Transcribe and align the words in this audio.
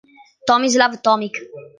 Tomislav 0.47 0.97
Tomić 1.03 1.33